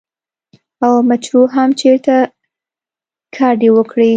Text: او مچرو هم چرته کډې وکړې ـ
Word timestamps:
او 0.85 0.91
مچرو 1.09 1.41
هم 1.55 1.69
چرته 1.79 2.15
کډې 3.35 3.69
وکړې 3.75 4.09
ـ 4.09 4.09